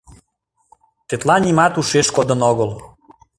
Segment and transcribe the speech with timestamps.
[1.07, 2.71] Тетла нимат ушеш кодын огыл.